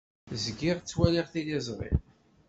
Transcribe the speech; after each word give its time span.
Zgiɣ 0.43 0.77
ttwaliɣ 0.79 1.25
tiliẓri. 1.33 1.91